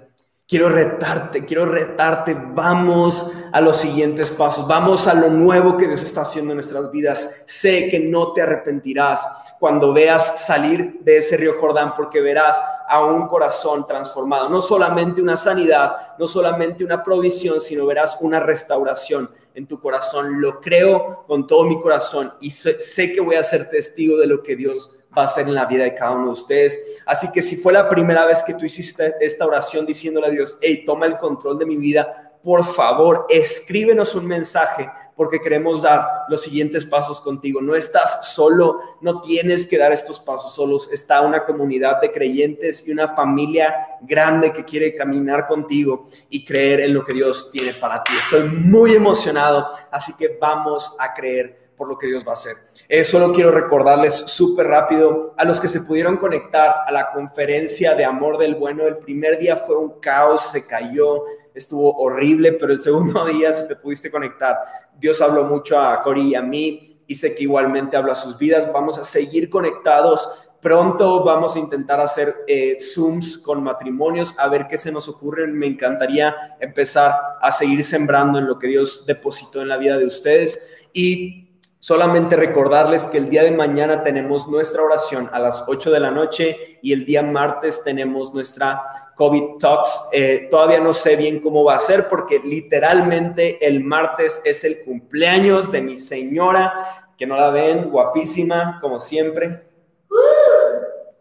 [0.46, 2.36] Quiero retarte, quiero retarte.
[2.36, 4.68] Vamos a los siguientes pasos.
[4.68, 7.44] Vamos a lo nuevo que Dios está haciendo en nuestras vidas.
[7.46, 9.26] Sé que no te arrepentirás
[9.58, 14.50] cuando veas salir de ese río Jordán porque verás a un corazón transformado.
[14.50, 20.42] No solamente una sanidad, no solamente una provisión, sino verás una restauración en tu corazón.
[20.42, 24.28] Lo creo con todo mi corazón y sé, sé que voy a ser testigo de
[24.28, 27.02] lo que Dios va a ser en la vida de cada uno de ustedes.
[27.06, 30.58] Así que si fue la primera vez que tú hiciste esta oración diciéndole a Dios,
[30.62, 36.08] hey, toma el control de mi vida, por favor, escríbenos un mensaje porque queremos dar
[36.30, 37.60] los siguientes pasos contigo.
[37.62, 40.90] No estás solo, no tienes que dar estos pasos solos.
[40.92, 46.80] Está una comunidad de creyentes y una familia grande que quiere caminar contigo y creer
[46.80, 48.14] en lo que Dios tiene para ti.
[48.18, 52.58] Estoy muy emocionado, así que vamos a creer por lo que Dios va a hacer.
[52.90, 57.96] Eh, solo quiero recordarles súper rápido a los que se pudieron conectar a la conferencia
[57.96, 58.86] de Amor del Bueno.
[58.86, 61.24] El primer día fue un caos, se cayó,
[61.54, 64.58] estuvo horrible, pero el segundo día se te pudiste conectar.
[65.00, 68.38] Dios habló mucho a Cori y a mí y sé que igualmente habla a sus
[68.38, 68.70] vidas.
[68.74, 70.50] Vamos a seguir conectados.
[70.62, 75.48] Pronto vamos a intentar hacer eh, Zooms con matrimonios, a ver qué se nos ocurre.
[75.48, 80.06] Me encantaría empezar a seguir sembrando en lo que Dios depositó en la vida de
[80.06, 80.88] ustedes.
[80.92, 81.49] Y
[81.82, 86.12] Solamente recordarles que el día de mañana tenemos nuestra oración a las 8 de la
[86.12, 88.84] noche y el día martes tenemos nuestra
[89.16, 90.10] COVID Talks.
[90.12, 94.82] Eh, todavía no sé bien cómo va a ser porque literalmente el martes es el
[94.84, 99.64] cumpleaños de mi señora, que no la ven, guapísima como siempre.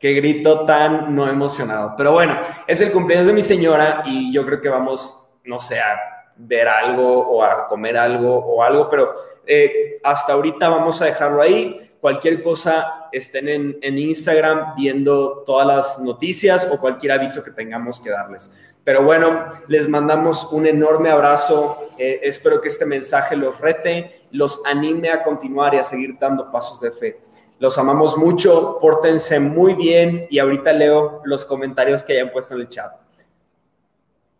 [0.00, 1.94] Qué grito tan no emocionado.
[1.96, 2.36] Pero bueno,
[2.66, 6.68] es el cumpleaños de mi señora y yo creo que vamos, no sé, a ver
[6.68, 9.12] algo o a comer algo o algo, pero
[9.46, 11.76] eh, hasta ahorita vamos a dejarlo ahí.
[12.00, 18.00] Cualquier cosa estén en, en, Instagram viendo todas las noticias o cualquier aviso que tengamos
[18.00, 18.72] que darles.
[18.84, 21.90] Pero bueno, les mandamos un enorme abrazo.
[21.98, 26.50] Eh, espero que este mensaje los rete, los anime a continuar y a seguir dando
[26.50, 27.20] pasos de fe.
[27.58, 32.60] Los amamos mucho, pórtense muy bien y ahorita leo los comentarios que hayan puesto en
[32.60, 32.92] el chat.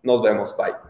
[0.02, 0.87] Nos vemos, bye.